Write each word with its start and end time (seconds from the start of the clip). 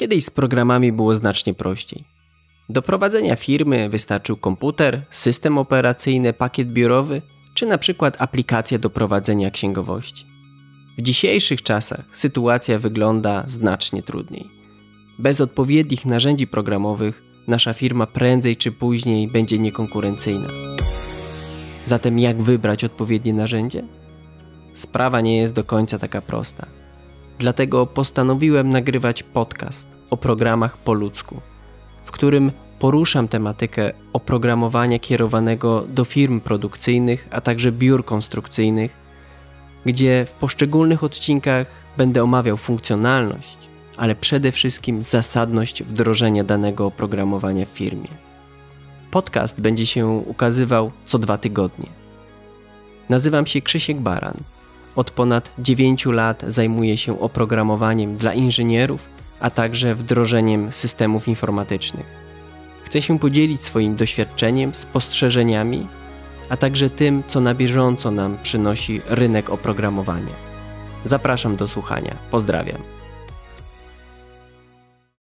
Kiedyś 0.00 0.24
z 0.24 0.30
programami 0.30 0.92
było 0.92 1.16
znacznie 1.16 1.54
prościej. 1.54 2.04
Do 2.68 2.82
prowadzenia 2.82 3.36
firmy 3.36 3.88
wystarczył 3.88 4.36
komputer, 4.36 5.02
system 5.10 5.58
operacyjny, 5.58 6.32
pakiet 6.32 6.68
biurowy 6.68 7.22
czy 7.54 7.66
na 7.66 7.78
przykład 7.78 8.22
aplikacja 8.22 8.78
do 8.78 8.90
prowadzenia 8.90 9.50
księgowości. 9.50 10.26
W 10.98 11.02
dzisiejszych 11.02 11.62
czasach 11.62 12.04
sytuacja 12.12 12.78
wygląda 12.78 13.44
znacznie 13.46 14.02
trudniej. 14.02 14.46
Bez 15.18 15.40
odpowiednich 15.40 16.06
narzędzi 16.06 16.46
programowych 16.46 17.22
nasza 17.48 17.74
firma 17.74 18.06
prędzej 18.06 18.56
czy 18.56 18.72
później 18.72 19.28
będzie 19.28 19.58
niekonkurencyjna. 19.58 20.48
Zatem 21.86 22.18
jak 22.18 22.42
wybrać 22.42 22.84
odpowiednie 22.84 23.34
narzędzie? 23.34 23.82
Sprawa 24.74 25.20
nie 25.20 25.36
jest 25.36 25.54
do 25.54 25.64
końca 25.64 25.98
taka 25.98 26.20
prosta. 26.20 26.79
Dlatego 27.40 27.86
postanowiłem 27.86 28.70
nagrywać 28.70 29.22
podcast 29.22 29.86
o 30.10 30.16
programach 30.16 30.78
po 30.78 30.92
ludzku, 30.92 31.40
w 32.04 32.10
którym 32.10 32.52
poruszam 32.78 33.28
tematykę 33.28 33.92
oprogramowania 34.12 34.98
kierowanego 34.98 35.84
do 35.88 36.04
firm 36.04 36.40
produkcyjnych, 36.40 37.28
a 37.30 37.40
także 37.40 37.72
biur 37.72 38.04
konstrukcyjnych, 38.04 38.90
gdzie 39.86 40.26
w 40.28 40.30
poszczególnych 40.30 41.04
odcinkach 41.04 41.66
będę 41.96 42.22
omawiał 42.22 42.56
funkcjonalność, 42.56 43.58
ale 43.96 44.14
przede 44.14 44.52
wszystkim 44.52 45.02
zasadność 45.02 45.82
wdrożenia 45.82 46.44
danego 46.44 46.86
oprogramowania 46.86 47.66
w 47.66 47.68
firmie. 47.68 48.08
Podcast 49.10 49.60
będzie 49.60 49.86
się 49.86 50.06
ukazywał 50.06 50.90
co 51.04 51.18
dwa 51.18 51.38
tygodnie. 51.38 51.86
Nazywam 53.08 53.46
się 53.46 53.60
Krzysiek 53.60 54.00
Baran. 54.00 54.34
Od 54.96 55.10
ponad 55.10 55.50
9 55.58 56.06
lat 56.06 56.42
zajmuję 56.48 56.96
się 56.96 57.20
oprogramowaniem 57.20 58.16
dla 58.16 58.34
inżynierów, 58.34 59.00
a 59.40 59.50
także 59.50 59.94
wdrożeniem 59.94 60.72
systemów 60.72 61.28
informatycznych. 61.28 62.06
Chcę 62.84 63.02
się 63.02 63.18
podzielić 63.18 63.62
swoim 63.62 63.96
doświadczeniem, 63.96 64.74
spostrzeżeniami, 64.74 65.86
a 66.48 66.56
także 66.56 66.90
tym, 66.90 67.22
co 67.28 67.40
na 67.40 67.54
bieżąco 67.54 68.10
nam 68.10 68.38
przynosi 68.42 69.00
rynek 69.08 69.50
oprogramowania. 69.50 70.50
Zapraszam 71.04 71.56
do 71.56 71.68
słuchania. 71.68 72.14
Pozdrawiam. 72.30 72.99